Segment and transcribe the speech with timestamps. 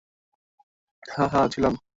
[1.03, 1.73] হ্যাঁ, হ্যাঁ, ছিলাম।